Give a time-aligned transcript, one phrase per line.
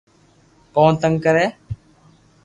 [0.75, 1.45] ڪون تنگ ڪري